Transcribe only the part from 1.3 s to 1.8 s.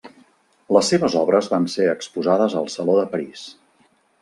van